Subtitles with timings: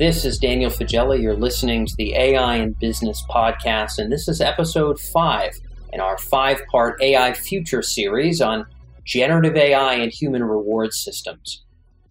[0.00, 1.20] This is Daniel Faggella.
[1.20, 5.52] You're listening to the AI and Business podcast, and this is episode five
[5.92, 8.64] in our five part AI Future series on
[9.04, 11.62] generative AI and human reward systems.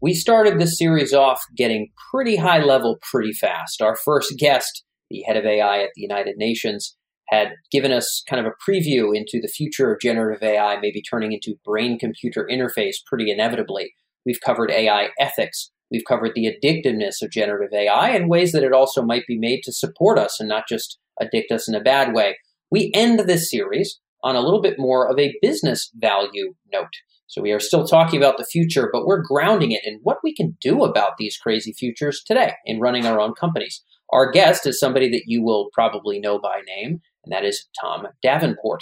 [0.02, 3.82] We started this series off getting pretty high level pretty fast.
[3.82, 6.96] Our first guest, the head of AI at the United Nations,
[7.30, 11.32] had given us kind of a preview into the future of generative AI, maybe turning
[11.32, 13.96] into brain computer interface pretty inevitably.
[14.28, 15.72] We've covered AI ethics.
[15.92, 19.62] We've covered the addictiveness of generative AI and ways that it also might be made
[19.64, 22.38] to support us and not just addict us in a bad way.
[22.72, 26.94] We end this series on a little bit more of a business value note.
[27.28, 30.34] So we are still talking about the future, but we're grounding it in what we
[30.34, 33.84] can do about these crazy futures today in running our own companies.
[34.12, 38.08] Our guest is somebody that you will probably know by name, and that is Tom
[38.24, 38.82] Davenport.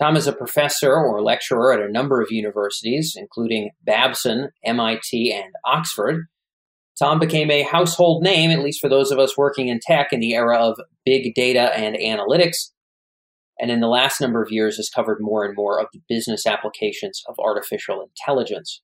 [0.00, 5.52] Tom is a professor or lecturer at a number of universities, including Babson, MIT, and
[5.64, 6.26] Oxford.
[6.98, 10.20] Tom became a household name, at least for those of us working in tech in
[10.20, 12.70] the era of big data and analytics,
[13.58, 16.46] and in the last number of years has covered more and more of the business
[16.46, 18.80] applications of artificial intelligence.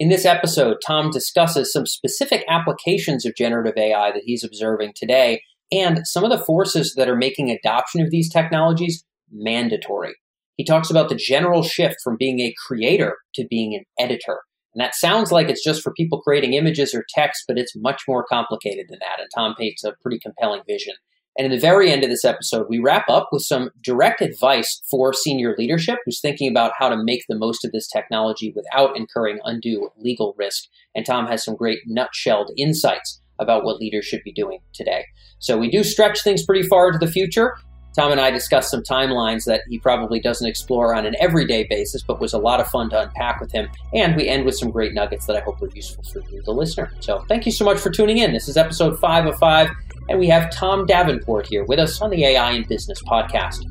[0.00, 5.40] In this episode, Tom discusses some specific applications of generative AI that he's observing today
[5.70, 10.14] and some of the forces that are making adoption of these technologies mandatory.
[10.56, 14.40] He talks about the general shift from being a creator to being an editor.
[14.74, 18.02] And that sounds like it's just for people creating images or text, but it's much
[18.08, 19.20] more complicated than that.
[19.20, 20.94] And Tom paints a pretty compelling vision.
[21.36, 24.80] And in the very end of this episode, we wrap up with some direct advice
[24.88, 28.96] for senior leadership who's thinking about how to make the most of this technology without
[28.96, 30.64] incurring undue legal risk.
[30.94, 35.06] And Tom has some great nutshelled insights about what leaders should be doing today.
[35.40, 37.56] So we do stretch things pretty far into the future.
[37.94, 42.02] Tom and I discussed some timelines that he probably doesn't explore on an everyday basis,
[42.02, 43.68] but was a lot of fun to unpack with him.
[43.94, 46.52] And we end with some great nuggets that I hope are useful for you, the
[46.52, 46.90] listener.
[46.98, 48.32] So thank you so much for tuning in.
[48.32, 49.70] This is episode five of five,
[50.08, 53.62] and we have Tom Davenport here with us on the AI and Business podcast.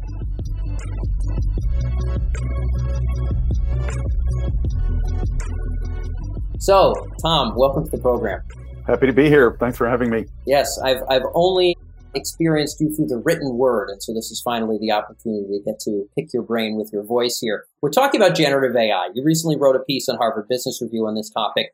[6.59, 8.41] So, Tom, welcome to the program.
[8.88, 9.57] Happy to be here.
[9.59, 10.25] Thanks for having me.
[10.45, 11.75] Yes, I've, I've only
[12.16, 13.90] experienced you through the written word.
[13.90, 17.03] And so this is finally the opportunity to get to pick your brain with your
[17.03, 17.66] voice here.
[17.81, 19.09] We're talking about generative AI.
[19.13, 21.74] You recently wrote a piece on Harvard Business Review on this topic.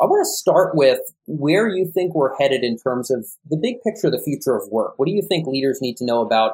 [0.00, 3.76] I want to start with where you think we're headed in terms of the big
[3.82, 4.94] picture of the future of work.
[4.96, 6.52] What do you think leaders need to know about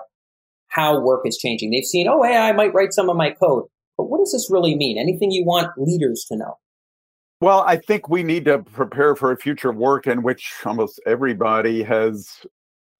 [0.68, 1.70] how work is changing?
[1.70, 3.64] They've seen, oh, AI might write some of my code.
[3.98, 4.98] But what does this really mean?
[4.98, 6.58] Anything you want leaders to know?
[7.40, 11.00] Well, I think we need to prepare for a future of work in which almost
[11.06, 12.46] everybody has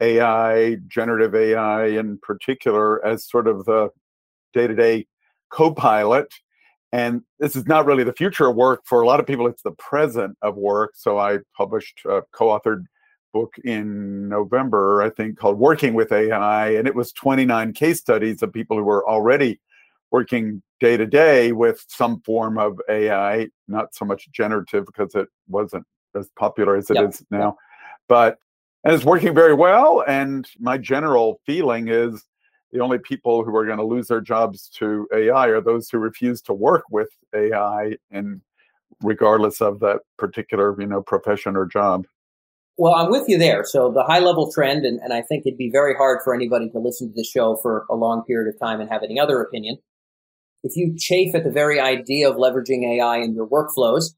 [0.04, 3.90] AI, generative AI in particular, as sort of the
[4.52, 5.06] day to day
[5.50, 6.32] co pilot.
[6.92, 8.82] And this is not really the future of work.
[8.84, 10.92] For a lot of people, it's the present of work.
[10.94, 12.84] So I published a co authored
[13.32, 16.70] book in November, I think, called Working with AI.
[16.74, 19.60] And it was 29 case studies of people who were already
[20.12, 25.28] working day to day with some form of AI, not so much generative because it
[25.48, 27.10] wasn't as popular as it yep.
[27.10, 27.56] is now.
[28.08, 28.38] But
[28.84, 30.04] and it's working very well.
[30.06, 32.24] And my general feeling is
[32.72, 35.98] the only people who are going to lose their jobs to AI are those who
[35.98, 38.40] refuse to work with AI, and
[39.02, 42.04] regardless of that particular you know profession or job.
[42.76, 43.62] Well, I'm with you there.
[43.64, 46.68] So the high level trend, and, and I think it'd be very hard for anybody
[46.70, 49.40] to listen to the show for a long period of time and have any other
[49.40, 49.78] opinion.
[50.64, 54.14] If you chafe at the very idea of leveraging AI in your workflows,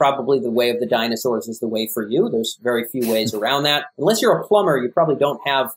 [0.00, 2.30] probably the way of the dinosaurs is the way for you.
[2.30, 3.84] There's very few ways around that.
[3.98, 5.72] Unless you're a plumber, you probably don't have,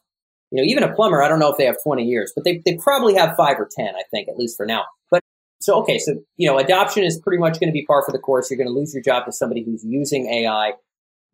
[0.49, 2.61] you know, even a plumber, I don't know if they have 20 years, but they,
[2.65, 4.85] they probably have five or 10, I think, at least for now.
[5.11, 5.19] But
[5.59, 8.17] so, okay, so, you know, adoption is pretty much going to be par for the
[8.17, 8.49] course.
[8.49, 10.71] You're going to lose your job to somebody who's using AI.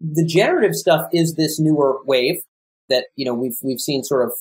[0.01, 2.37] The generative stuff is this newer wave
[2.89, 4.33] that, you know, we've, we've seen sort of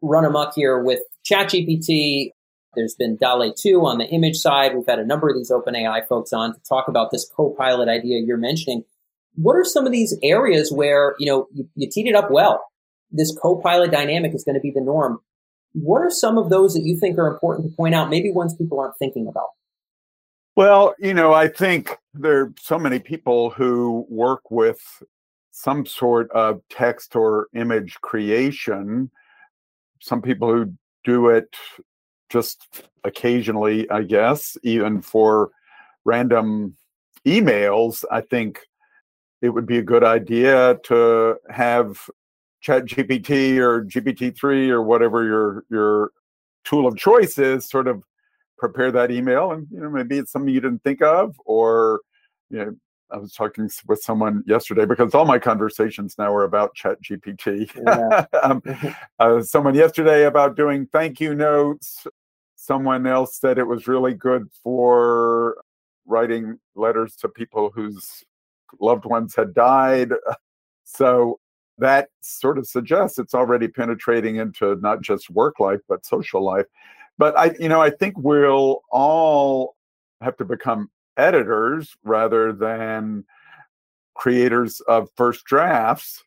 [0.00, 2.30] run amok here with ChatGPT,
[2.74, 4.74] there's been DALL-E 2 on the image side.
[4.74, 8.22] We've had a number of these OpenAI folks on to talk about this co-pilot idea
[8.24, 8.84] you're mentioning.
[9.34, 12.64] What are some of these areas where, you know, you, you teed it up well?
[13.10, 15.20] This co-pilot dynamic is going to be the norm.
[15.72, 18.10] What are some of those that you think are important to point out?
[18.10, 19.48] Maybe ones people aren't thinking about.
[20.56, 24.80] Well, you know, I think there are so many people who work with
[25.52, 29.10] some sort of text or image creation.
[30.00, 30.72] Some people who
[31.04, 31.56] do it
[32.30, 35.50] just occasionally, I guess, even for
[36.04, 36.76] random
[37.26, 38.60] emails, I think
[39.42, 42.08] it would be a good idea to have
[42.60, 46.10] chat gpt or gpt-3 or whatever your your
[46.62, 48.02] tool of choice is sort of
[48.58, 52.00] prepare that email and you know maybe it's something you didn't think of or
[52.50, 52.76] you know
[53.12, 57.68] I was talking with someone yesterday because all my conversations now are about Chat GPT.
[57.74, 58.24] Yeah.
[58.42, 58.62] um,
[59.18, 62.06] uh, someone yesterday about doing thank you notes.
[62.62, 65.56] Someone else said it was really good for
[66.04, 68.22] writing letters to people whose
[68.78, 70.10] loved ones had died.
[70.92, 71.38] So
[71.78, 76.66] that sort of suggests it's already penetrating into not just work life but social life.
[77.16, 79.76] But I, you know, I think we'll all
[80.20, 83.24] have to become editors rather than
[84.14, 86.24] creators of first drafts.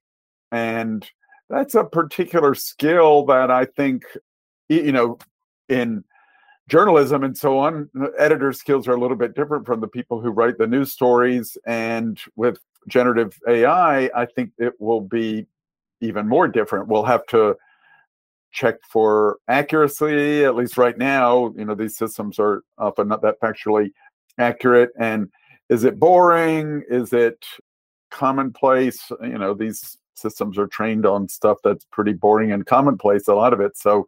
[0.54, 1.06] And
[1.50, 4.04] that's a particular skill that I think,
[4.70, 5.18] you know,
[5.68, 6.06] in
[6.68, 10.30] journalism and so on, editor skills are a little bit different from the people who
[10.30, 11.58] write the news stories.
[11.66, 12.58] And with
[12.88, 15.48] generative AI, I think it will be
[16.02, 16.88] even more different.
[16.88, 17.56] We'll have to
[18.52, 21.54] check for accuracy, at least right now.
[21.58, 23.92] You know, these systems are often not that factually
[24.38, 25.30] accurate and
[25.70, 27.46] is it boring is it
[28.10, 33.34] commonplace you know these systems are trained on stuff that's pretty boring and commonplace a
[33.34, 34.08] lot of it so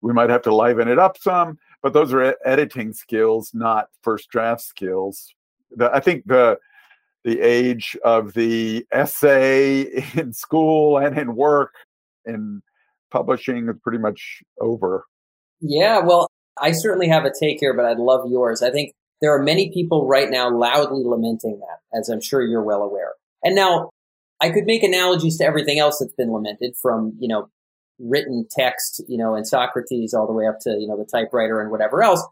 [0.00, 4.28] we might have to liven it up some but those are editing skills not first
[4.30, 5.34] draft skills.
[5.70, 6.58] The, i think the
[7.24, 11.74] the age of the essay in school and in work
[12.24, 12.62] in
[13.10, 15.04] publishing is pretty much over.
[15.60, 16.28] Yeah well
[16.60, 18.62] i certainly have a take here but i'd love yours.
[18.62, 18.92] I think
[19.22, 23.12] there are many people right now loudly lamenting that, as I'm sure you're well aware.
[23.44, 23.90] And now
[24.40, 27.48] I could make analogies to everything else that's been lamented from, you know,
[28.02, 31.60] written text, you know, and Socrates all the way up to, you know, the typewriter
[31.60, 32.26] and whatever else.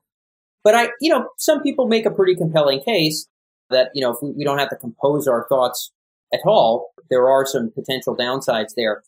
[0.63, 3.27] But I, you know, some people make a pretty compelling case
[3.71, 5.93] that, you know, if we, we don't have to compose our thoughts
[6.33, 9.03] at all, there are some potential downsides there.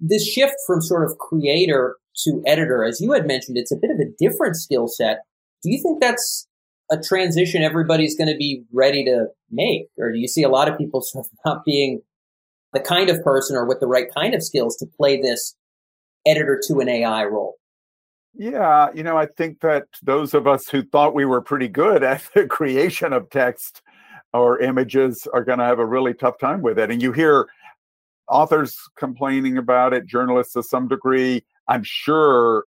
[0.00, 3.90] This shift from sort of creator to editor, as you had mentioned, it's a bit
[3.90, 5.20] of a different skill set.
[5.62, 6.46] Do you think that's
[6.90, 9.86] a transition everybody's going to be ready to make?
[9.96, 12.02] Or do you see a lot of people sort of not being
[12.72, 15.56] the kind of person or with the right kind of skills to play this
[16.26, 17.56] editor to an AI role?
[18.34, 22.02] Yeah, you know, I think that those of us who thought we were pretty good
[22.04, 23.82] at the creation of text
[24.32, 26.90] or images are going to have a really tough time with it.
[26.90, 27.48] And you hear
[28.28, 31.44] authors complaining about it, journalists to some degree.
[31.66, 32.64] I'm sure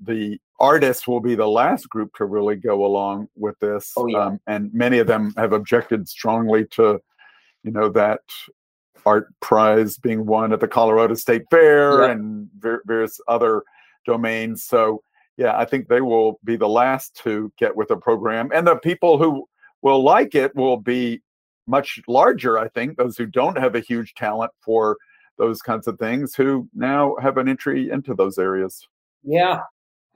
[0.00, 3.92] the artists will be the last group to really go along with this.
[3.96, 4.26] Oh, yeah.
[4.26, 7.00] Um, and many of them have objected strongly to,
[7.62, 8.20] you know, that
[9.04, 12.12] art prize being won at the Colorado State Fair yeah.
[12.12, 13.62] and ver- various other
[14.04, 14.64] domains.
[14.64, 15.02] So,
[15.36, 18.50] yeah, I think they will be the last to get with the program.
[18.54, 19.46] And the people who
[19.82, 21.22] will like it will be
[21.66, 24.96] much larger, I think, those who don't have a huge talent for
[25.38, 28.86] those kinds of things who now have an entry into those areas.
[29.22, 29.60] Yeah,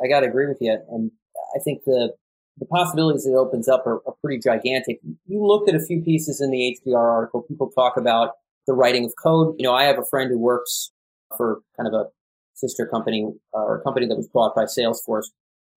[0.03, 0.79] I got to agree with you.
[0.91, 1.11] And
[1.55, 2.15] I think the
[2.59, 5.01] the possibilities it opens up are, are, pretty gigantic.
[5.27, 7.43] You looked at a few pieces in the HBR article.
[7.43, 8.33] People talk about
[8.67, 9.55] the writing of code.
[9.59, 10.93] You know, I have a friend who works
[11.37, 12.07] for kind of a
[12.55, 15.27] sister company or a company that was bought by Salesforce,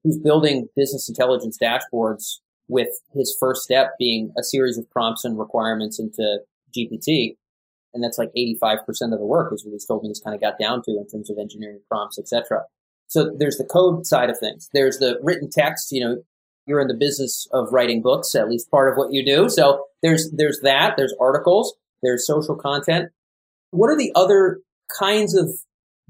[0.04, 5.38] who's building business intelligence dashboards with his first step being a series of prompts and
[5.38, 6.40] requirements into
[6.76, 7.38] GPT.
[7.94, 8.80] And that's like 85%
[9.14, 11.08] of the work is what he's told me he's kind of got down to in
[11.08, 12.64] terms of engineering prompts, etc.
[13.08, 14.70] So there's the code side of things.
[14.74, 15.92] There's the written text.
[15.92, 16.18] You know,
[16.66, 19.50] you're in the business of writing books, at least part of what you do.
[19.50, 20.96] So there's there's that.
[20.98, 21.76] There's articles.
[22.04, 23.10] There's social content.
[23.72, 24.60] What are the other
[25.00, 25.50] kinds of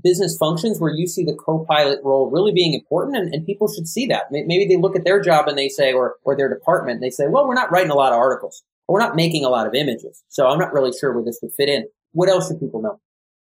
[0.03, 3.87] business functions where you see the co-pilot role really being important and, and people should
[3.87, 6.95] see that maybe they look at their job and they say or or their department
[6.95, 9.49] and they say well we're not writing a lot of articles we're not making a
[9.49, 12.47] lot of images so i'm not really sure where this would fit in what else
[12.47, 12.99] should people know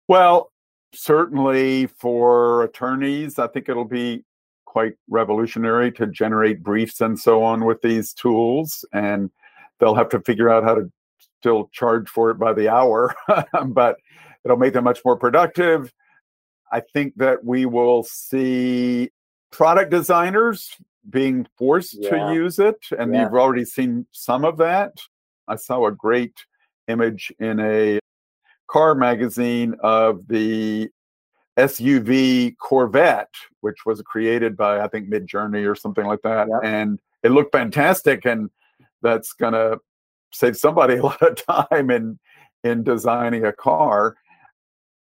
[0.06, 0.52] well
[0.94, 4.24] certainly for attorneys, I think it'll be
[4.64, 8.84] quite revolutionary to generate briefs and so on with these tools.
[8.92, 9.30] And
[9.78, 10.90] they'll have to figure out how to
[11.44, 13.14] still charge for it by the hour,
[13.66, 13.98] but
[14.46, 15.92] it'll make them much more productive.
[16.72, 19.10] I think that we will see
[19.52, 20.74] product designers
[21.10, 22.28] being forced yeah.
[22.28, 22.78] to use it.
[22.98, 23.24] And yeah.
[23.24, 24.96] you've already seen some of that.
[25.46, 26.34] I saw a great
[26.88, 28.00] image in a
[28.66, 30.88] car magazine of the
[31.58, 36.60] SUV Corvette, which was created by I think Midjourney or something like that, yep.
[36.64, 38.50] and it looked fantastic, and
[39.02, 39.76] that's gonna
[40.34, 42.18] save somebody a lot of time in
[42.62, 44.16] in designing a car.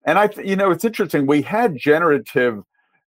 [0.05, 1.25] And I, you know, it's interesting.
[1.25, 2.61] We had generative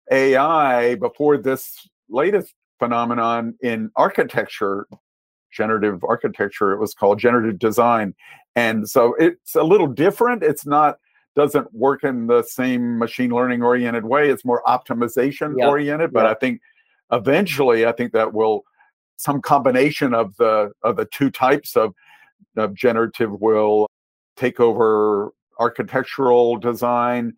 [0.09, 4.87] AI before this latest phenomenon in architecture
[5.51, 8.13] generative architecture it was called generative design
[8.55, 10.97] and so it's a little different it's not
[11.35, 15.67] doesn't work in the same machine learning oriented way it's more optimization yep.
[15.67, 16.35] oriented but yep.
[16.35, 16.61] i think
[17.11, 18.63] eventually i think that will
[19.15, 21.93] some combination of the of the two types of
[22.57, 23.87] uh, generative will
[24.35, 27.33] take over architectural design.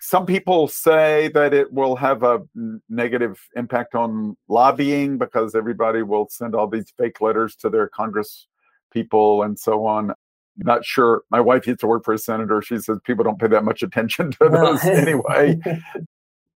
[0.00, 2.40] Some people say that it will have a
[2.88, 8.46] negative impact on lobbying because everybody will send all these fake letters to their Congress
[8.92, 10.14] people and so on.
[10.56, 11.22] Not sure.
[11.30, 12.62] My wife used to work for a senator.
[12.62, 15.58] She says people don't pay that much attention to those anyway.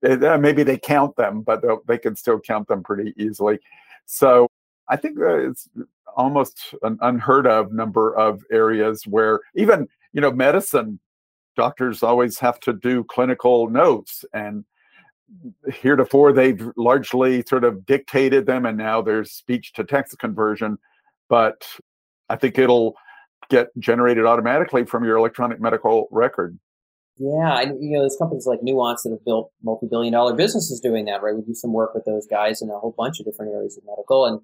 [0.05, 3.59] Uh, maybe they count them, but they can still count them pretty easily.
[4.07, 4.49] So
[4.89, 5.69] I think it's
[6.17, 10.99] almost an unheard of number of areas where even you know medicine
[11.57, 14.65] doctors always have to do clinical notes and
[15.73, 20.79] heretofore they've largely sort of dictated them and now there's speech to text conversion
[21.29, 21.67] but
[22.29, 22.95] i think it'll
[23.51, 26.59] get generated automatically from your electronic medical record
[27.17, 31.05] yeah, and you know, there's companies like Nuance that have built multi-billion dollar businesses doing
[31.05, 31.35] that, right?
[31.35, 33.85] We do some work with those guys in a whole bunch of different areas of
[33.87, 34.27] medical.
[34.27, 34.41] And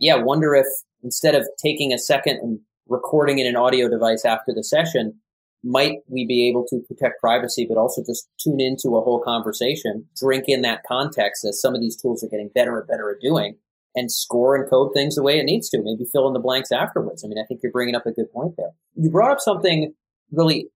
[0.00, 0.66] yeah, wonder if
[1.04, 5.14] instead of taking a second and recording in an audio device after the session,
[5.62, 10.06] might we be able to protect privacy, but also just tune into a whole conversation,
[10.16, 13.20] drink in that context as some of these tools are getting better and better at
[13.20, 13.56] doing,
[13.94, 15.82] and score and code things the way it needs to.
[15.82, 17.22] Maybe fill in the blanks afterwards.
[17.22, 18.70] I mean, I think you're bringing up a good point there.
[18.96, 19.94] You brought up something
[20.32, 20.68] really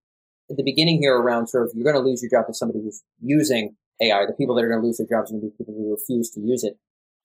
[0.51, 2.81] at the beginning here around sort of you're going to lose your job to somebody
[2.83, 4.27] who's using AI.
[4.27, 5.93] The people that are going to lose their jobs are going to be people who
[5.93, 6.77] refuse to use it.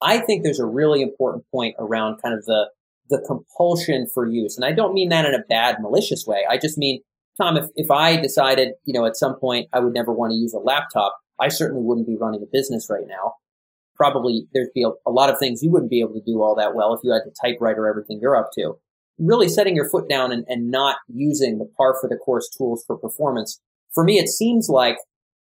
[0.02, 2.70] I think there's a really important point around kind of the
[3.08, 6.44] the compulsion for use, and I don't mean that in a bad, malicious way.
[6.48, 7.02] I just mean,
[7.36, 10.36] Tom, if if I decided, you know, at some point I would never want to
[10.36, 13.34] use a laptop, I certainly wouldn't be running a business right now.
[13.96, 16.54] Probably there'd be a, a lot of things you wouldn't be able to do all
[16.56, 18.76] that well if you had to typewriter everything you're up to
[19.20, 22.82] really setting your foot down and, and not using the par for the course tools
[22.86, 23.60] for performance.
[23.92, 24.96] For me, it seems like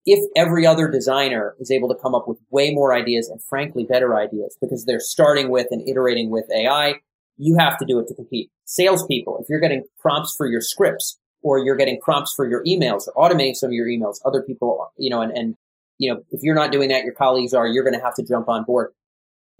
[0.06, 3.86] if every other designer is able to come up with way more ideas and frankly
[3.86, 6.96] better ideas because they're starting with and iterating with AI,
[7.38, 8.52] you have to do it to compete.
[8.66, 13.04] Salespeople, if you're getting prompts for your scripts or you're getting prompts for your emails
[13.08, 15.56] or automating some of your emails, other people, you know, and, and
[15.98, 18.24] you know, if you're not doing that, your colleagues are, you're going to have to
[18.24, 18.92] jump on board.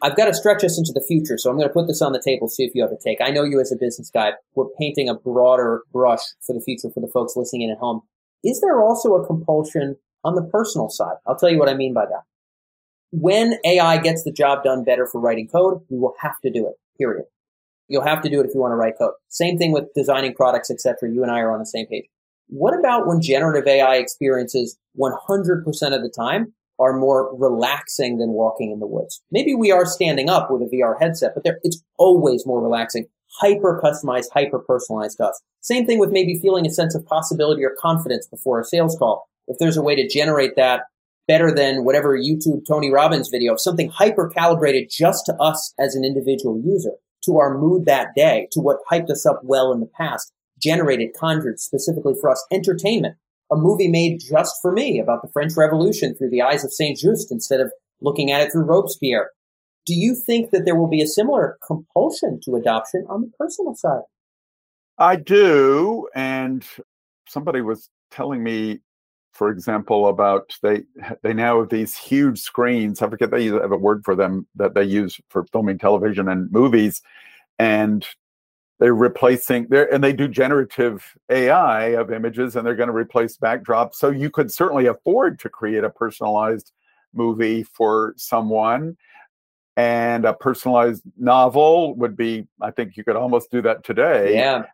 [0.02, 2.12] I've got to stretch us into the future, so I'm going to put this on
[2.12, 3.20] the table, see if you have a take.
[3.22, 4.32] I know you as a business guy.
[4.54, 8.02] We're painting a broader brush for the future for the folks listening in at home.
[8.44, 11.16] Is there also a compulsion on the personal side?
[11.26, 12.24] I'll tell you what I mean by that.
[13.12, 16.68] When AI gets the job done better for writing code, we will have to do
[16.68, 17.26] it, period.
[17.88, 19.14] You'll have to do it if you want to write code.
[19.30, 21.12] Same thing with designing products, etc.
[21.12, 22.06] You and I are on the same page.
[22.48, 28.72] What about when generative AI experiences 100% of the time are more relaxing than walking
[28.72, 29.22] in the woods.
[29.32, 33.06] Maybe we are standing up with a VR headset, but it's always more relaxing,
[33.40, 35.42] hyper customized, hyper personalized to us.
[35.62, 39.30] Same thing with maybe feeling a sense of possibility or confidence before a sales call.
[39.48, 40.82] If there's a way to generate that
[41.28, 46.04] better than whatever YouTube Tony Robbins video, something hyper calibrated just to us as an
[46.04, 46.92] individual user,
[47.26, 51.10] to our mood that day, to what hyped us up well in the past, generated,
[51.18, 53.16] conjured specifically for us, entertainment
[53.54, 56.98] a movie made just for me about the French Revolution through the eyes of Saint
[56.98, 57.72] Just instead of
[58.02, 59.30] looking at it through Robespierre.
[59.86, 63.76] Do you think that there will be a similar compulsion to adoption on the personal
[63.76, 64.04] side?
[64.98, 66.08] I do.
[66.16, 66.66] And
[67.28, 68.80] somebody was telling me,
[69.34, 70.84] for example, about they
[71.22, 73.02] they now have these huge screens.
[73.02, 76.52] I forget they have a word for them that they use for filming television and
[76.52, 77.02] movies.
[77.60, 78.06] And
[78.80, 83.38] they're replacing there and they do generative AI of images and they're going to replace
[83.38, 83.96] backdrops.
[83.96, 86.72] So you could certainly afford to create a personalized
[87.14, 88.98] movie for someone.
[89.76, 94.36] And a personalized novel would be, I think you could almost do that today.
[94.36, 94.66] Yeah.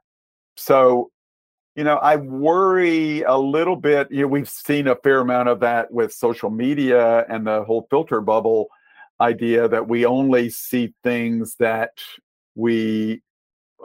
[0.57, 1.11] So,
[1.79, 4.11] you know, I worry a little bit.
[4.11, 7.87] You know, we've seen a fair amount of that with social media and the whole
[7.89, 8.67] filter bubble
[9.21, 11.91] idea that we only see things that
[12.53, 13.21] we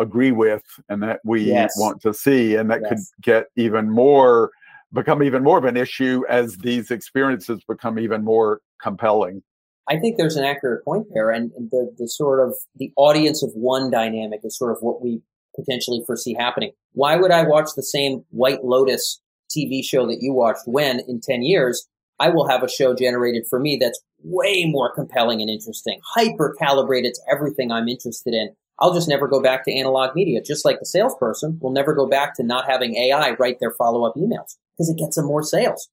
[0.01, 1.73] agree with and that we yes.
[1.77, 2.89] want to see and that yes.
[2.89, 4.51] could get even more
[4.93, 9.41] become even more of an issue as these experiences become even more compelling
[9.89, 13.53] i think there's an accurate point there and the, the sort of the audience of
[13.55, 15.21] one dynamic is sort of what we
[15.54, 19.20] potentially foresee happening why would i watch the same white lotus
[19.54, 21.87] tv show that you watched when in 10 years
[22.18, 26.54] i will have a show generated for me that's way more compelling and interesting hyper
[26.58, 30.64] calibrated to everything i'm interested in I'll just never go back to analog media, just
[30.64, 34.16] like the salesperson will never go back to not having AI write their follow up
[34.16, 35.88] emails because it gets them more sales.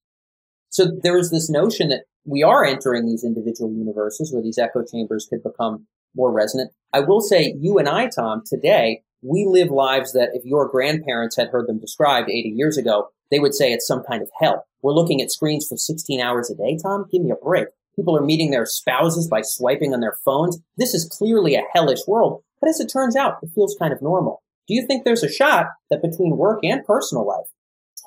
[0.69, 4.83] So there is this notion that we are entering these individual universes where these echo
[4.83, 6.71] chambers could become more resonant.
[6.93, 11.35] I will say you and I, Tom, today, we live lives that if your grandparents
[11.35, 14.65] had heard them described 80 years ago, they would say it's some kind of hell.
[14.81, 17.05] We're looking at screens for 16 hours a day, Tom.
[17.11, 17.67] Give me a break.
[17.95, 20.59] People are meeting their spouses by swiping on their phones.
[20.77, 22.41] This is clearly a hellish world.
[22.59, 24.41] But as it turns out, it feels kind of normal.
[24.67, 27.47] Do you think there's a shot that between work and personal life,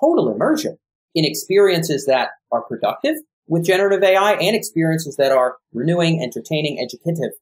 [0.00, 0.78] total immersion
[1.14, 3.16] in experiences that are productive
[3.46, 7.32] with generative AI and experiences that are renewing, entertaining, educative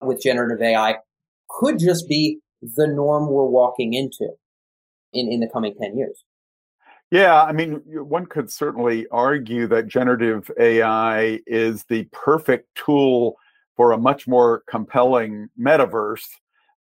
[0.00, 0.96] with generative AI
[1.48, 4.30] could just be the norm we're walking into
[5.12, 6.24] in, in the coming 10 years.
[7.10, 13.36] Yeah, I mean, one could certainly argue that generative AI is the perfect tool
[13.76, 16.26] for a much more compelling metaverse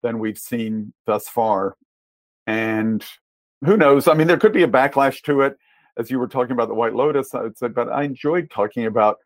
[0.03, 1.77] than we've seen thus far.
[2.46, 3.05] And
[3.63, 4.07] who knows?
[4.07, 5.57] I mean, there could be a backlash to it,
[5.98, 7.34] as you were talking about the White Lotus.
[7.34, 9.17] I but I enjoyed talking about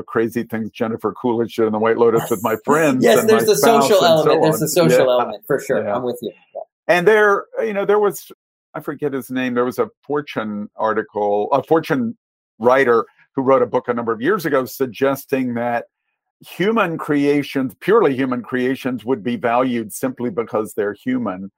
[0.00, 3.04] the crazy things Jennifer Coolidge did in the White Lotus with my friends.
[3.04, 4.34] yes, there's the social element.
[4.34, 5.12] So there's the social yeah.
[5.12, 5.84] element for sure.
[5.84, 5.94] Yeah.
[5.94, 6.32] I'm with you.
[6.54, 6.60] Yeah.
[6.88, 8.32] And there, you know, there was
[8.74, 9.54] I forget his name.
[9.54, 12.16] There was a Fortune article, a Fortune
[12.58, 13.04] writer
[13.34, 15.86] who wrote a book a number of years ago suggesting that
[16.40, 21.50] human creations, purely human creations, would be valued simply because they're human.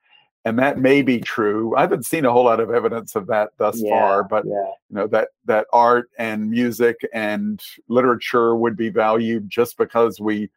[0.45, 1.75] And that may be true.
[1.77, 4.53] I haven't seen a whole lot of evidence of that thus yeah, far, but yeah.
[4.91, 10.51] you know that that art and music and literature would be valued just because we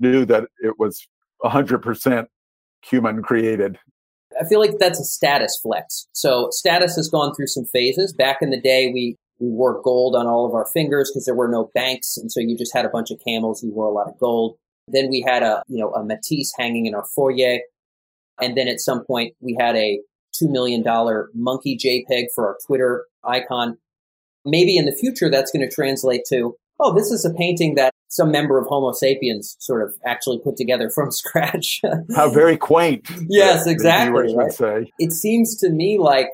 [0.00, 1.06] knew that it was
[1.44, 2.26] 100%
[2.84, 3.78] human created.
[4.40, 6.08] I feel like that's a status flex.
[6.12, 8.12] So status has gone through some phases.
[8.12, 11.34] Back in the day, we we wore gold on all of our fingers because there
[11.34, 13.62] were no banks, and so you just had a bunch of camels.
[13.62, 14.56] You wore a lot of gold.
[14.88, 17.58] Then we had a you know a Matisse hanging in our foyer,
[18.40, 20.00] and then at some point we had a
[20.34, 23.78] two million dollar monkey JPEG for our Twitter icon.
[24.44, 27.92] Maybe in the future that's going to translate to oh, this is a painting that
[28.08, 31.80] some member of Homo sapiens sort of actually put together from scratch.
[32.14, 33.08] How very quaint.
[33.28, 34.34] yes, exactly.
[34.34, 34.90] Right?
[34.98, 36.28] It seems to me like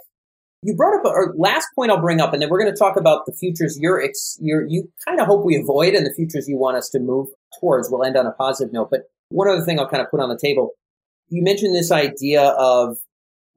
[0.62, 2.96] you brought up a last point I'll bring up, and then we're going to talk
[2.96, 6.48] about the futures you're, ex, you're you kind of hope we avoid and the futures
[6.48, 7.28] you want us to move
[7.60, 7.88] towards.
[7.90, 8.88] We'll end on a positive note.
[8.90, 10.70] But one other thing I'll kind of put on the table.
[11.30, 12.96] You mentioned this idea of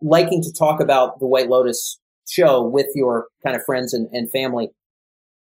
[0.01, 4.29] liking to talk about the White Lotus show with your kind of friends and, and
[4.31, 4.69] family.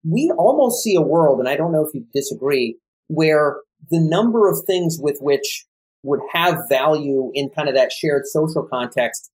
[0.03, 3.57] We almost see a world, and I don't know if you disagree, where
[3.89, 5.65] the number of things with which
[6.03, 9.29] would have value in kind of that shared social context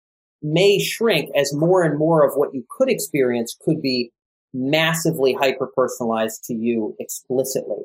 [0.42, 4.12] may shrink as more and more of what you could experience could be
[4.54, 7.84] massively hyper personalized to you explicitly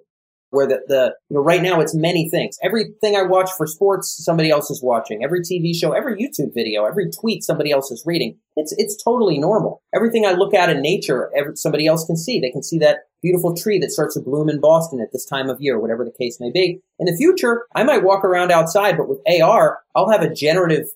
[0.50, 2.56] where the, the you know right now it's many things.
[2.62, 5.22] Everything i watch for sports somebody else is watching.
[5.22, 8.38] Every tv show every youtube video every tweet somebody else is reading.
[8.56, 9.82] It's it's totally normal.
[9.94, 12.40] Everything i look at in nature every, somebody else can see.
[12.40, 15.50] They can see that beautiful tree that starts to bloom in boston at this time
[15.50, 16.80] of year whatever the case may be.
[16.98, 20.87] In the future i might walk around outside but with ar i'll have a generative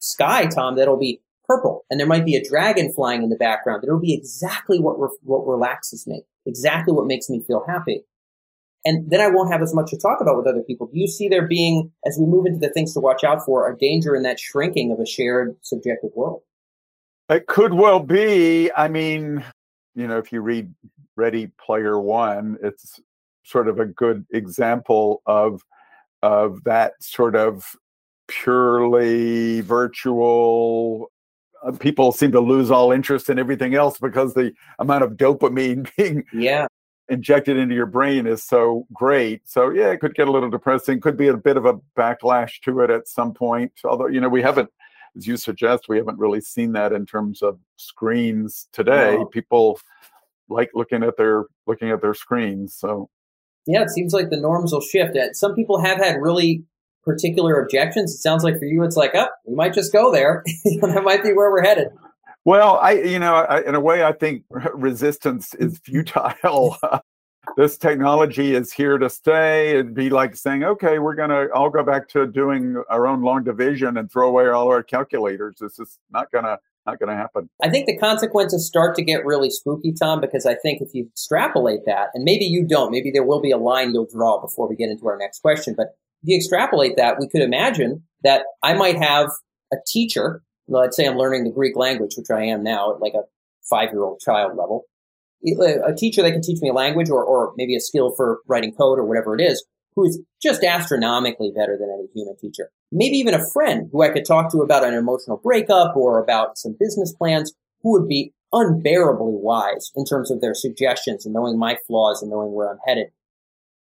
[0.00, 1.86] sky tom that'll be purple.
[1.88, 3.82] And there might be a dragon flying in the background.
[3.82, 6.24] It'll be exactly what re- what relaxes me.
[6.44, 8.04] Exactly what makes me feel happy
[8.88, 10.86] and then I won't have as much to talk about with other people.
[10.86, 13.70] Do you see there being, as we move into the things to watch out for,
[13.70, 16.40] a danger in that shrinking of a shared subjective world?
[17.28, 18.72] It could well be.
[18.72, 19.44] I mean,
[19.94, 20.72] you know, if you read
[21.16, 22.98] Ready Player One, it's
[23.44, 25.62] sort of a good example of
[26.22, 27.76] of that sort of
[28.26, 31.10] purely virtual
[31.62, 35.88] uh, people seem to lose all interest in everything else because the amount of dopamine
[35.96, 36.66] being yeah
[37.08, 39.48] injected into your brain is so great.
[39.48, 41.00] So yeah, it could get a little depressing.
[41.00, 43.72] Could be a bit of a backlash to it at some point.
[43.84, 44.70] Although you know we haven't,
[45.16, 49.16] as you suggest, we haven't really seen that in terms of screens today.
[49.16, 49.26] No.
[49.26, 49.80] People
[50.48, 52.74] like looking at their looking at their screens.
[52.74, 53.10] So
[53.66, 55.16] yeah, it seems like the norms will shift.
[55.32, 56.64] Some people have had really
[57.04, 58.14] particular objections.
[58.14, 60.42] It sounds like for you, it's like, oh, we might just go there.
[60.82, 61.88] that might be where we're headed.
[62.48, 66.78] Well, I, you know, I, in a way, I think resistance is futile.
[66.82, 66.96] Mm-hmm.
[67.58, 69.72] this technology is here to stay.
[69.72, 73.20] It'd be like saying, okay, we're going to all go back to doing our own
[73.20, 75.56] long division and throw away all our calculators.
[75.60, 77.50] This is not going to not going to happen.
[77.62, 81.06] I think the consequences start to get really spooky, Tom, because I think if you
[81.12, 84.70] extrapolate that, and maybe you don't, maybe there will be a line you'll draw before
[84.70, 85.88] we get into our next question, but
[86.22, 89.28] if you extrapolate that, we could imagine that I might have
[89.70, 93.14] a teacher let's say I'm learning the Greek language, which I am now at like
[93.14, 93.22] a
[93.68, 94.84] five year old child level,
[95.44, 98.72] a teacher that can teach me a language or, or maybe a skill for writing
[98.72, 102.70] code or whatever it is, who is just astronomically better than any human teacher.
[102.92, 106.58] Maybe even a friend who I could talk to about an emotional breakup or about
[106.58, 107.52] some business plans
[107.82, 112.30] who would be unbearably wise in terms of their suggestions and knowing my flaws and
[112.30, 113.08] knowing where I'm headed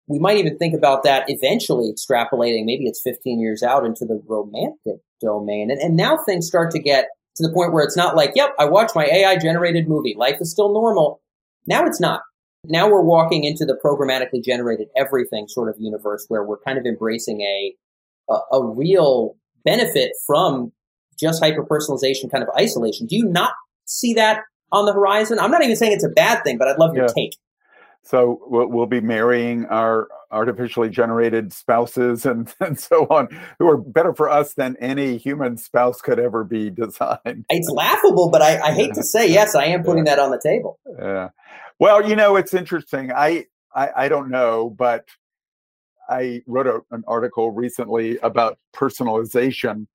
[0.06, 4.22] we might even think about that eventually extrapolating, maybe it's 15 years out into the
[4.26, 5.70] romantic domain.
[5.70, 8.54] And, and now things start to get to the point where it's not like, yep,
[8.58, 10.14] I watched my AI generated movie.
[10.16, 11.20] Life is still normal.
[11.66, 12.20] Now it's not.
[12.66, 16.84] Now we're walking into the programmatically generated everything sort of universe where we're kind of
[16.86, 17.74] embracing a,
[18.30, 20.72] a, a real benefit from
[21.18, 23.06] just hyper personalization kind of isolation.
[23.06, 23.52] Do you not
[23.86, 25.38] see that on the horizon?
[25.38, 27.14] I'm not even saying it's a bad thing, but I'd love your yeah.
[27.14, 27.36] take.
[28.04, 33.78] So we'll, we'll, be marrying our artificially generated spouses and, and so on, who are
[33.78, 37.46] better for us than any human spouse could ever be designed.
[37.48, 40.16] It's laughable, but I, I hate to say, yes, I am putting yeah.
[40.16, 40.78] that on the table.
[40.98, 41.30] Yeah.
[41.78, 43.10] Well, you know, it's interesting.
[43.10, 45.06] I, I, I don't know, but
[46.08, 49.86] I wrote a, an article recently about personalization,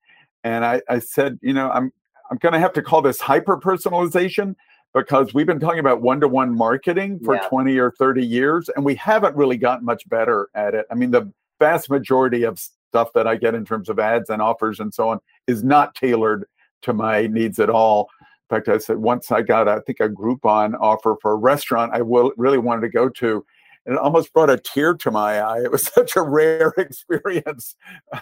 [0.44, 1.92] and I, I said, you know, I'm
[2.30, 4.56] I'm going to have to call this hyper personalization
[4.94, 7.48] because we've been talking about one to one marketing for yeah.
[7.48, 10.86] 20 or 30 years, and we haven't really gotten much better at it.
[10.92, 14.42] I mean, the vast majority of stuff that I get in terms of ads and
[14.42, 16.46] offers and so on is not tailored
[16.82, 18.10] to my needs at all.
[18.50, 21.94] In fact, I said once I got, I think, a Groupon offer for a restaurant
[21.94, 23.46] I will, really wanted to go to,
[23.86, 25.62] and it almost brought a tear to my eye.
[25.64, 27.76] It was such a rare experience.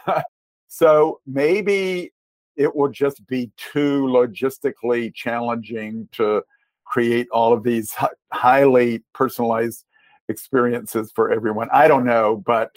[0.67, 2.11] so maybe
[2.57, 6.41] it will just be too logistically challenging to
[6.89, 7.93] create all of these
[8.33, 9.83] highly personalized
[10.29, 11.69] experiences for everyone.
[11.71, 12.71] I don't know, but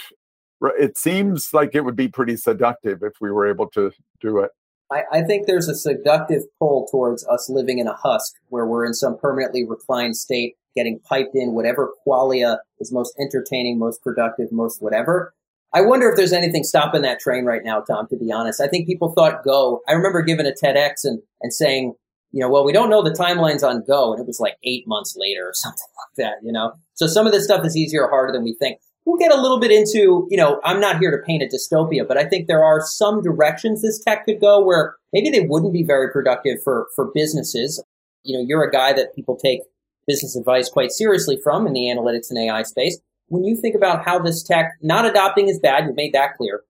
[0.78, 4.50] it seems like it would be pretty seductive if we were able to do it.
[4.92, 8.84] I, I, think there's a seductive pull towards us living in a husk where we're
[8.84, 14.50] in some permanently reclined state, getting piped in whatever qualia is most entertaining, most productive,
[14.50, 15.32] most whatever.
[15.72, 18.60] I wonder if there's anything stopping that train right now, Tom, to be honest.
[18.60, 19.80] I think people thought Go.
[19.86, 21.94] I remember giving a TEDx and, and saying,
[22.32, 24.12] you know, well, we don't know the timelines on Go.
[24.12, 26.72] And it was like eight months later or something like that, you know?
[26.94, 28.78] So some of this stuff is easier or harder than we think.
[29.06, 32.06] We'll get a little bit into, you know, I'm not here to paint a dystopia,
[32.06, 35.72] but I think there are some directions this tech could go where maybe they wouldn't
[35.72, 37.82] be very productive for, for businesses.
[38.24, 39.60] You know, you're a guy that people take
[40.06, 44.04] business advice quite seriously from in the analytics and AI space when you think about
[44.04, 46.62] how this tech, not adopting is bad, you've made that clear.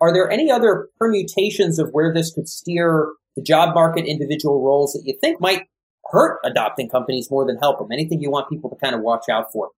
[0.00, 4.92] Are there any other permutations of where this could steer the job market, individual roles
[4.92, 5.66] that you think might
[6.10, 7.88] hurt adopting companies more than help them?
[7.92, 9.70] Anything you want people to kind of watch out for?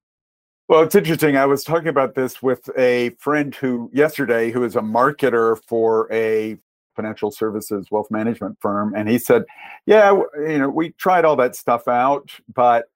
[0.69, 1.37] Well, it's interesting.
[1.37, 6.07] I was talking about this with a friend who yesterday who is a marketer for
[6.13, 6.59] a
[6.95, 9.45] financial services wealth management firm and he said,
[9.87, 12.87] "Yeah, you know, we tried all that stuff out, but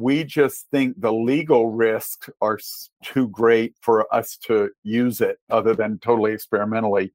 [0.00, 2.58] we just think the legal risks are
[3.04, 7.12] too great for us to use it other than totally experimentally.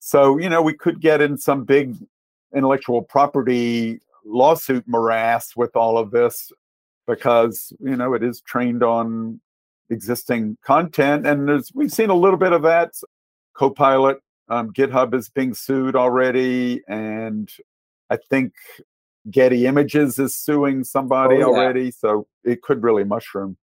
[0.00, 1.96] So, you know, we could get in some big
[2.54, 6.50] intellectual property lawsuit morass with all of this
[7.06, 9.40] because, you know, it is trained on
[9.90, 11.26] existing content.
[11.26, 12.94] And there's, we've seen a little bit of that.
[13.54, 14.18] Copilot,
[14.48, 16.82] um, GitHub is being sued already.
[16.88, 17.48] And
[18.10, 18.54] I think
[19.30, 21.44] Getty Images is suing somebody oh, yeah.
[21.46, 23.56] already, so it could really mushroom.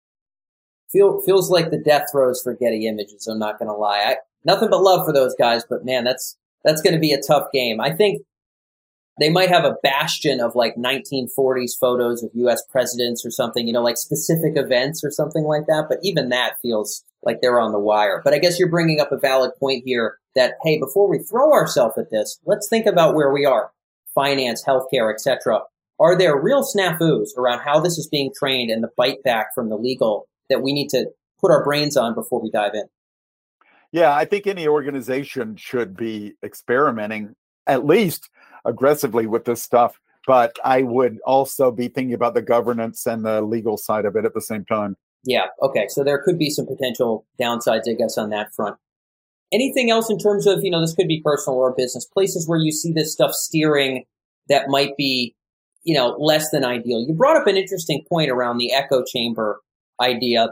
[0.90, 3.27] Feel, feels like the death throes for Getty Images.
[3.27, 3.99] I'm not going to lie.
[3.99, 7.20] I, nothing but love for those guys, but man, that's that's going to be a
[7.20, 7.81] tough game.
[7.81, 8.23] I think
[9.18, 12.62] they might have a bastion of like 1940s photos of U.S.
[12.70, 15.87] presidents or something, you know, like specific events or something like that.
[15.88, 18.20] But even that feels like they're on the wire.
[18.25, 21.53] But I guess you're bringing up a valid point here that hey, before we throw
[21.53, 23.70] ourselves at this, let's think about where we are
[24.14, 25.61] finance, healthcare, etc.
[25.99, 29.68] Are there real snafus around how this is being trained and the bite back from
[29.68, 31.07] the legal that we need to
[31.40, 32.85] put our brains on before we dive in?
[33.92, 37.35] Yeah, I think any organization should be experimenting
[37.66, 38.31] at least
[38.64, 40.01] aggressively with this stuff.
[40.27, 44.25] But I would also be thinking about the governance and the legal side of it
[44.25, 44.96] at the same time.
[45.25, 45.46] Yeah.
[45.62, 45.87] Okay.
[45.88, 48.77] So there could be some potential downsides, I guess, on that front.
[49.52, 52.58] Anything else in terms of, you know, this could be personal or business, places where
[52.58, 54.04] you see this stuff steering
[54.48, 55.34] that might be,
[55.82, 57.04] you know, less than ideal?
[57.06, 59.60] You brought up an interesting point around the echo chamber
[60.00, 60.50] idea.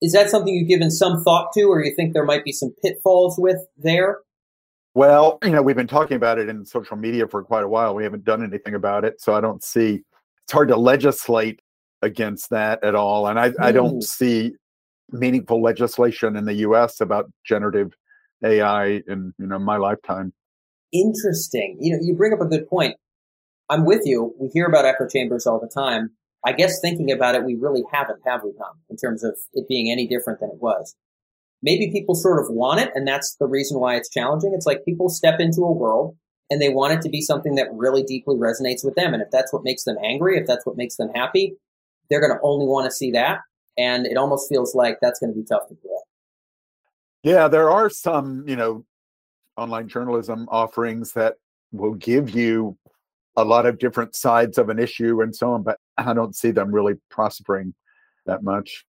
[0.00, 2.72] Is that something you've given some thought to, or you think there might be some
[2.82, 4.18] pitfalls with there?
[4.94, 7.94] Well, you know, we've been talking about it in social media for quite a while.
[7.94, 9.20] We haven't done anything about it.
[9.20, 10.02] So I don't see
[10.44, 11.60] it's hard to legislate
[12.02, 13.26] against that at all.
[13.26, 13.52] And I.
[13.60, 14.00] I don't hmm.
[14.00, 14.52] see
[15.12, 17.94] meaningful legislation in the US about generative
[18.44, 20.32] AI in you know my lifetime.
[20.92, 21.78] Interesting.
[21.80, 22.96] You know, you bring up a good point.
[23.70, 24.34] I'm with you.
[24.38, 26.10] We hear about echo chambers all the time.
[26.44, 29.68] I guess thinking about it, we really haven't, have we, Tom, in terms of it
[29.68, 30.96] being any different than it was.
[31.62, 34.52] Maybe people sort of want it, and that's the reason why it's challenging.
[34.52, 36.16] It's like people step into a world
[36.50, 39.14] and they want it to be something that really deeply resonates with them.
[39.14, 41.54] And if that's what makes them angry, if that's what makes them happy,
[42.10, 43.38] they're going to only want to see that.
[43.78, 46.02] And it almost feels like that's going to be tough to do.
[47.22, 48.84] Yeah, there are some, you know,
[49.56, 51.34] online journalism offerings that
[51.72, 52.76] will give you
[53.36, 56.50] a lot of different sides of an issue and so on, but I don't see
[56.50, 57.74] them really prospering
[58.26, 58.84] that much.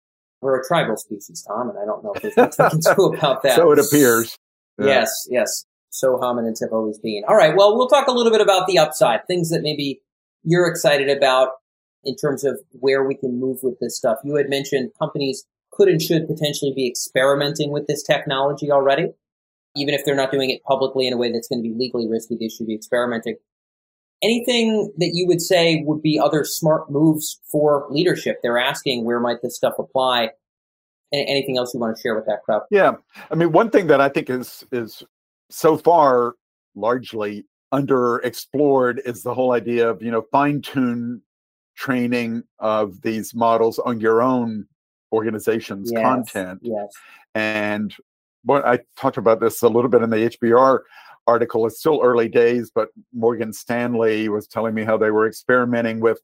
[0.40, 3.04] We're a tribal species, Tom, and I don't know if there's much we can do
[3.06, 3.56] about that.
[3.56, 4.38] So it appears.
[4.78, 4.86] Yeah.
[4.86, 5.64] Yes, yes.
[5.90, 7.22] so hominids have always been.
[7.26, 10.00] All right, well, we'll talk a little bit about the upside, things that maybe
[10.44, 11.50] you're excited about
[12.04, 14.18] in terms of where we can move with this stuff.
[14.22, 19.12] You had mentioned companies could and should potentially be experimenting with this technology already.
[19.76, 22.08] Even if they're not doing it publicly in a way that's going to be legally
[22.08, 23.36] risky, they should be experimenting.
[24.22, 28.38] Anything that you would say would be other smart moves for leadership?
[28.42, 30.30] They're asking where might this stuff apply?
[31.12, 32.62] Anything else you want to share with that crowd?
[32.70, 32.94] Yeah,
[33.30, 35.02] I mean, one thing that I think is is
[35.50, 36.34] so far
[36.74, 41.22] largely underexplored is the whole idea of you know fine tune
[41.76, 44.66] training of these models on your own
[45.12, 46.60] organization's yes, content.
[46.62, 46.92] Yes.
[47.34, 47.94] And
[48.44, 50.80] what I talked about this a little bit in the HBR
[51.28, 51.66] article.
[51.66, 56.20] It's still early days, but Morgan Stanley was telling me how they were experimenting with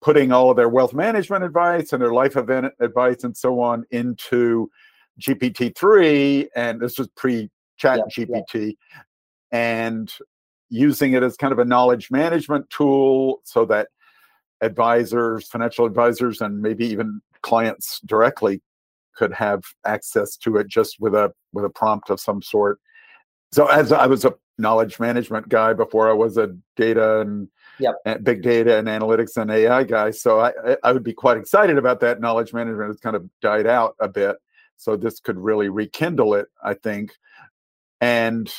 [0.00, 3.84] putting all of their wealth management advice and their life event advice and so on
[3.90, 4.70] into
[5.20, 8.76] GPT-3, and this was pre-Chat yep, GPT, yep.
[9.52, 10.10] and
[10.68, 13.88] using it as kind of a knowledge management tool so that
[14.60, 18.60] advisors, financial advisors, and maybe even clients directly
[19.16, 22.80] could have access to it just with a with a prompt of some sort.
[23.52, 27.94] So as I was a knowledge management guy before I was a data and, yep.
[28.04, 31.78] and big data and analytics and AI guy, so I I would be quite excited
[31.78, 32.20] about that.
[32.20, 34.36] Knowledge management has kind of died out a bit,
[34.76, 37.12] so this could really rekindle it, I think.
[38.00, 38.52] And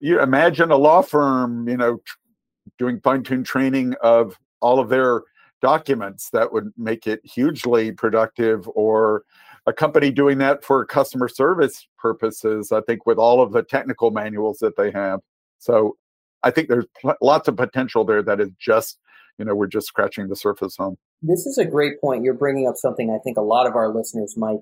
[0.00, 2.00] you imagine a law firm, you know,
[2.76, 5.22] doing fine tuned training of all of their
[5.62, 9.22] documents that would make it hugely productive or
[9.66, 14.10] a company doing that for customer service purposes i think with all of the technical
[14.10, 15.20] manuals that they have.
[15.58, 15.96] So
[16.42, 18.98] i think there's pl- lots of potential there that is just
[19.38, 20.96] you know we're just scratching the surface on.
[21.22, 22.24] This is a great point.
[22.24, 24.58] You're bringing up something i think a lot of our listeners might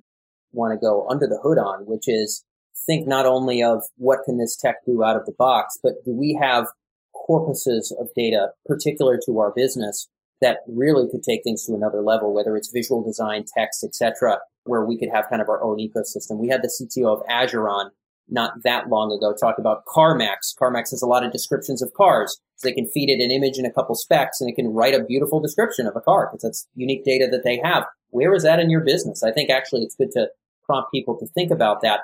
[0.53, 2.45] want to go under the hood on which is
[2.87, 6.13] think not only of what can this tech do out of the box but do
[6.13, 6.67] we have
[7.15, 10.09] corpuses of data particular to our business
[10.41, 14.85] that really could take things to another level, whether it's visual design, text, etc., where
[14.85, 16.39] we could have kind of our own ecosystem.
[16.39, 17.91] We had the CTO of Azure on
[18.31, 20.55] not that long ago talk about CarMax.
[20.61, 22.41] CarMax has a lot of descriptions of cars.
[22.57, 24.95] So they can feed it an image and a couple specs and it can write
[24.95, 27.87] a beautiful description of a car because that's unique data that they have.
[28.11, 29.23] Where is that in your business?
[29.23, 30.29] I think actually it's good to
[30.65, 32.01] prompt people to think about that.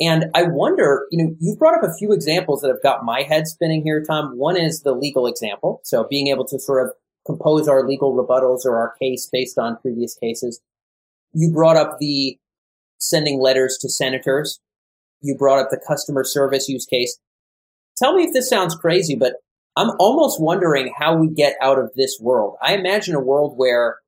[0.00, 3.22] And I wonder, you know, you've brought up a few examples that have got my
[3.22, 4.36] head spinning here, Tom.
[4.36, 5.80] One is the legal example.
[5.84, 6.92] So being able to sort of
[7.28, 10.60] compose our legal rebuttals or our case based on previous cases.
[11.34, 12.38] You brought up the
[12.98, 14.60] sending letters to senators.
[15.20, 17.18] You brought up the customer service use case.
[17.98, 19.34] Tell me if this sounds crazy, but
[19.76, 22.56] I'm almost wondering how we get out of this world.
[22.62, 23.98] I imagine a world where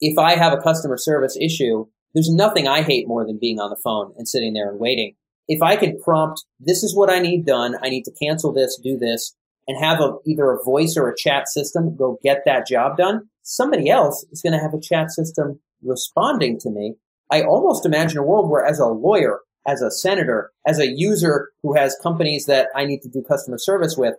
[0.00, 3.70] if I have a customer service issue, there's nothing I hate more than being on
[3.70, 5.14] the phone and sitting there and waiting.
[5.48, 7.76] If I could prompt, this is what I need done.
[7.82, 9.34] I need to cancel this, do this
[9.66, 13.28] and have a, either a voice or a chat system go get that job done,
[13.42, 16.94] somebody else is going to have a chat system responding to me.
[17.30, 21.50] I almost imagine a world where as a lawyer, as a senator, as a user
[21.62, 24.14] who has companies that I need to do customer service with,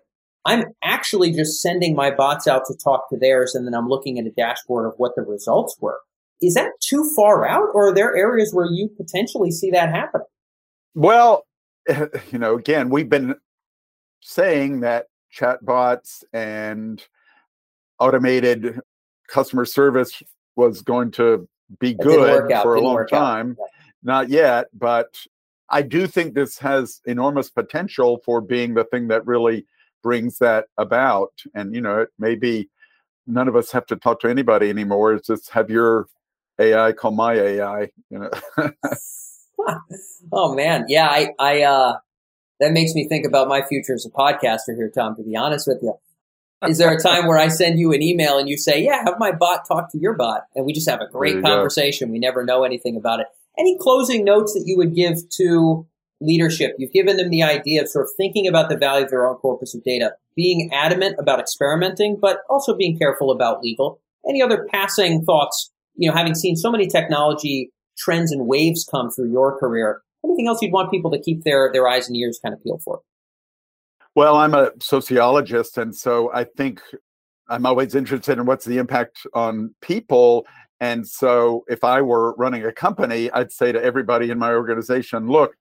[0.46, 4.20] I'm actually just sending my bots out to talk to theirs and then I'm looking
[4.20, 6.00] at a dashboard of what the results were.
[6.42, 10.28] Is that too far out or are there areas where you potentially see that happening?
[10.94, 11.46] Well,
[11.90, 13.36] you know, again, we've been
[14.22, 17.04] saying that chatbots and
[18.00, 18.80] automated
[19.28, 20.22] customer service
[20.56, 21.48] was going to
[21.80, 23.56] be good for a long time.
[23.60, 23.66] Yeah.
[24.04, 25.18] Not yet, but
[25.70, 29.66] I do think this has enormous potential for being the thing that really
[30.02, 31.34] brings that about.
[31.54, 32.70] And, you know, it may be
[33.26, 35.14] none of us have to talk to anybody anymore.
[35.14, 36.08] It's just have your
[36.60, 38.30] AI call my AI, you know.
[40.32, 40.86] oh man.
[40.88, 41.98] Yeah, I I uh
[42.60, 45.68] that makes me think about my future as a podcaster here, Tom, to be honest
[45.68, 45.94] with you.
[46.68, 49.20] Is there a time where I send you an email and you say, Yeah, have
[49.20, 50.46] my bot talk to your bot?
[50.56, 52.08] And we just have a great conversation.
[52.08, 52.14] Go.
[52.14, 53.28] We never know anything about it.
[53.60, 55.86] Any closing notes that you would give to
[56.20, 56.76] leadership?
[56.80, 59.36] You've given them the idea of sort of thinking about the value of their own
[59.36, 64.00] corpus of data, being adamant about experimenting, but also being careful about legal.
[64.28, 69.12] Any other passing thoughts, you know, having seen so many technology trends and waves come
[69.12, 72.40] through your career, anything else you'd want people to keep their their eyes and ears
[72.44, 73.02] kind of peeled for?
[74.16, 76.82] Well, I'm a sociologist, and so I think
[77.50, 80.46] I'm always interested in what's the impact on people.
[80.80, 85.28] And so, if I were running a company, I'd say to everybody in my organization,
[85.28, 85.56] look,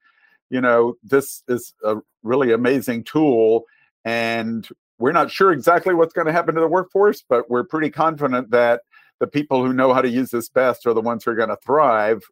[0.50, 3.64] you know, this is a really amazing tool,
[4.04, 7.90] and we're not sure exactly what's going to happen to the workforce, but we're pretty
[7.90, 8.80] confident that
[9.20, 11.48] the people who know how to use this best are the ones who are going
[11.48, 12.22] to thrive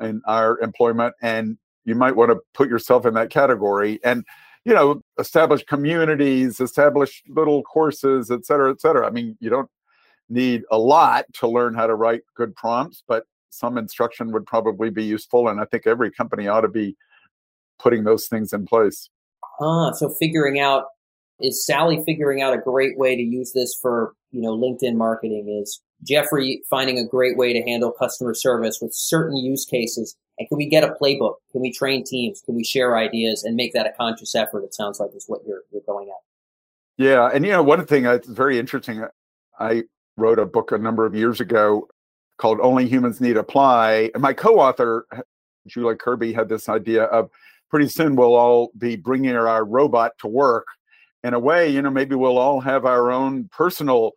[0.00, 4.24] in our employment and you might want to put yourself in that category and
[4.64, 9.06] you know, establish communities, establish little courses, et cetera, et cetera.
[9.06, 9.68] I mean, you don't
[10.28, 14.90] need a lot to learn how to write good prompts, but some instruction would probably
[14.90, 15.48] be useful.
[15.48, 16.96] And I think every company ought to be
[17.78, 19.10] putting those things in place.
[19.60, 20.84] Ah, so figuring out
[21.40, 25.60] is Sally figuring out a great way to use this for you know LinkedIn marketing?
[25.62, 30.16] Is Jeffrey finding a great way to handle customer service with certain use cases?
[30.38, 31.36] And can we get a playbook?
[31.52, 32.42] Can we train teams?
[32.44, 34.64] Can we share ideas and make that a conscious effort?
[34.64, 36.22] It sounds like is what you're you're going at.
[36.96, 39.04] Yeah, and you know one thing that's very interesting.
[39.58, 39.84] I
[40.16, 41.88] wrote a book a number of years ago
[42.38, 45.06] called "Only Humans Need Apply," and my co-author
[45.66, 47.30] Julia Kirby had this idea of
[47.70, 50.66] pretty soon we'll all be bringing our robot to work.
[51.22, 54.12] In a way, you know, maybe we'll all have our own personal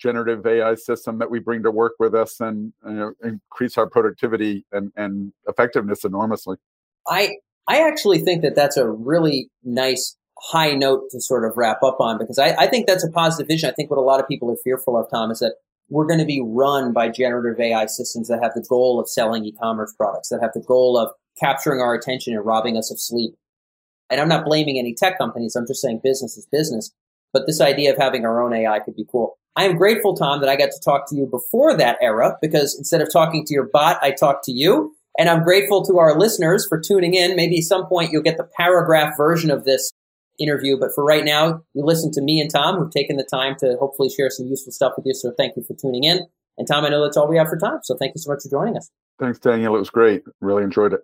[0.00, 3.88] generative AI system that we bring to work with us and you know, increase our
[3.88, 6.56] productivity and, and effectiveness enormously.
[7.08, 7.36] I
[7.68, 12.00] I actually think that that's a really nice high note to sort of wrap up
[12.00, 13.70] on because I, I think that's a positive vision.
[13.70, 15.54] I think what a lot of people are fearful of, Tom, is that
[15.90, 19.44] we're going to be run by generative AI systems that have the goal of selling
[19.44, 23.34] e-commerce products, that have the goal of capturing our attention and robbing us of sleep.
[24.08, 25.54] And I'm not blaming any tech companies.
[25.54, 26.90] I'm just saying business is business.
[27.32, 29.38] But this idea of having our own AI could be cool.
[29.56, 32.76] I am grateful, Tom, that I got to talk to you before that era because
[32.78, 34.94] instead of talking to your bot, I talked to you.
[35.18, 37.34] And I'm grateful to our listeners for tuning in.
[37.34, 39.90] Maybe at some point you'll get the paragraph version of this
[40.38, 40.78] interview.
[40.78, 43.76] But for right now, you listen to me and Tom, who've taken the time to
[43.78, 45.14] hopefully share some useful stuff with you.
[45.14, 46.26] So thank you for tuning in.
[46.56, 47.80] And Tom, I know that's all we have for time.
[47.82, 48.90] So thank you so much for joining us.
[49.18, 49.74] Thanks, Daniel.
[49.76, 50.22] It was great.
[50.40, 51.00] Really enjoyed it.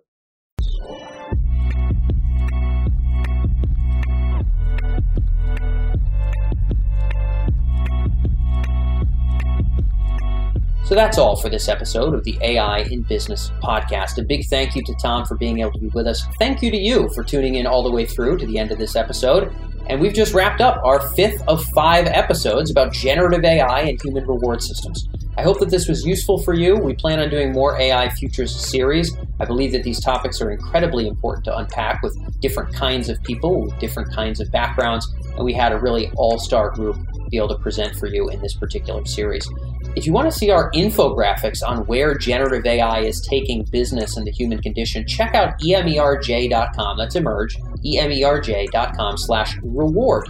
[10.87, 14.17] So that's all for this episode of the AI in Business podcast.
[14.19, 16.25] A big thank you to Tom for being able to be with us.
[16.39, 18.77] Thank you to you for tuning in all the way through to the end of
[18.77, 19.53] this episode.
[19.87, 24.25] And we've just wrapped up our fifth of five episodes about generative AI and human
[24.25, 25.09] reward systems.
[25.37, 26.77] I hope that this was useful for you.
[26.77, 29.13] We plan on doing more AI Futures series.
[29.41, 33.63] I believe that these topics are incredibly important to unpack with different kinds of people,
[33.65, 36.95] with different kinds of backgrounds, and we had a really all star group
[37.29, 39.47] be able to present for you in this particular series.
[39.97, 44.27] If you want to see our infographics on where generative AI is taking business and
[44.27, 46.97] the human condition, check out emerj.com.
[46.99, 50.27] That's emerj, emerj.com slash reward.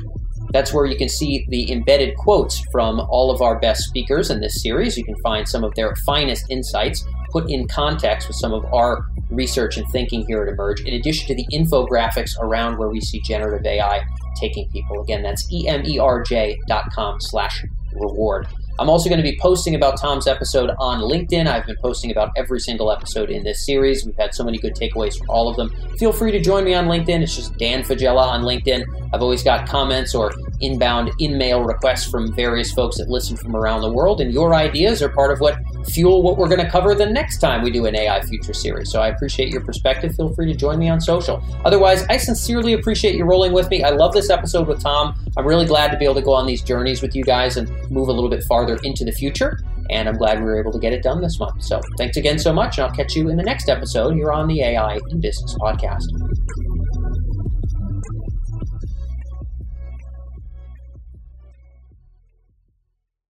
[0.54, 4.40] That's where you can see the embedded quotes from all of our best speakers in
[4.40, 4.96] this series.
[4.96, 9.06] You can find some of their finest insights put in context with some of our
[9.30, 13.20] research and thinking here at Emerj, in addition to the infographics around where we see
[13.20, 14.06] generative AI
[14.40, 15.02] taking people.
[15.02, 18.48] Again, that's emerj.com slash reward.
[18.80, 21.48] I'm also going to be posting about Tom's episode on LinkedIn.
[21.48, 24.06] I've been posting about every single episode in this series.
[24.06, 25.74] We've had so many good takeaways from all of them.
[25.98, 27.22] Feel free to join me on LinkedIn.
[27.22, 28.84] It's just Dan Faggella on LinkedIn.
[29.14, 33.56] I've always got comments or inbound in mail requests from various folks that listen from
[33.56, 35.58] around the world, and your ideas are part of what
[35.92, 38.92] fuel what we're going to cover the next time we do an AI Future series.
[38.92, 40.16] So I appreciate your perspective.
[40.16, 41.44] Feel free to join me on social.
[41.66, 43.84] Otherwise, I sincerely appreciate you rolling with me.
[43.84, 45.16] I love this episode with Tom.
[45.38, 47.70] I'm really glad to be able to go on these journeys with you guys and
[47.90, 49.60] move a little bit farther into the future.
[49.90, 51.64] And I'm glad we were able to get it done this month.
[51.64, 54.48] So thanks again so much, and I'll catch you in the next episode here on
[54.48, 56.77] the AI in Business podcast.